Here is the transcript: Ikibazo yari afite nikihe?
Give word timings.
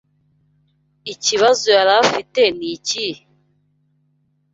Ikibazo 1.13 1.67
yari 1.77 1.93
afite 2.03 2.41
nikihe? 2.57 3.21